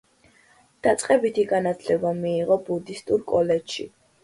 [0.87, 3.89] დაწყებითი განათლება მიიღო ბუდისტურ კოლეჯში.